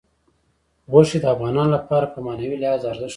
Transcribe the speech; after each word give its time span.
غوښې 0.91 1.17
د 1.21 1.25
افغانانو 1.35 1.73
لپاره 1.77 2.05
په 2.13 2.19
معنوي 2.25 2.57
لحاظ 2.61 2.81
ارزښت 2.89 3.01
لري. 3.09 3.09